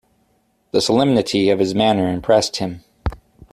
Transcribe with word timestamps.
The 0.71 0.81
solemnity 0.81 1.51
of 1.51 1.59
his 1.59 1.75
manner 1.75 2.07
impressed 2.11 2.55
him. 2.55 2.83